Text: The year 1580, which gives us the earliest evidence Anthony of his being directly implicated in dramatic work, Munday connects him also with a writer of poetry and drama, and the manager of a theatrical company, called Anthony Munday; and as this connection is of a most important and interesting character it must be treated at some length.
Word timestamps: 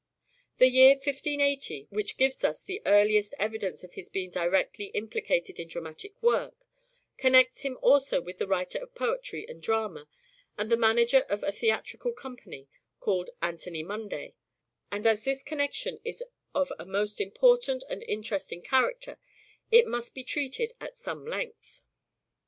The 0.57 0.67
year 0.67 0.93
1580, 0.93 1.85
which 1.91 2.17
gives 2.17 2.43
us 2.43 2.63
the 2.63 2.81
earliest 2.87 3.35
evidence 3.37 3.83
Anthony 3.83 3.87
of 3.91 3.93
his 3.93 4.09
being 4.09 4.31
directly 4.31 4.85
implicated 4.95 5.59
in 5.59 5.67
dramatic 5.67 6.19
work, 6.23 6.55
Munday 6.59 7.17
connects 7.19 7.61
him 7.61 7.77
also 7.83 8.19
with 8.19 8.41
a 8.41 8.47
writer 8.47 8.79
of 8.79 8.95
poetry 8.95 9.45
and 9.47 9.61
drama, 9.61 10.09
and 10.57 10.71
the 10.71 10.75
manager 10.75 11.19
of 11.29 11.43
a 11.43 11.51
theatrical 11.51 12.13
company, 12.13 12.67
called 12.99 13.29
Anthony 13.43 13.83
Munday; 13.83 14.33
and 14.91 15.05
as 15.05 15.23
this 15.23 15.43
connection 15.43 15.99
is 16.03 16.23
of 16.55 16.71
a 16.79 16.85
most 16.87 17.21
important 17.21 17.83
and 17.87 18.01
interesting 18.01 18.63
character 18.63 19.19
it 19.69 19.85
must 19.85 20.15
be 20.15 20.23
treated 20.23 20.73
at 20.81 20.97
some 20.97 21.27
length. 21.27 21.83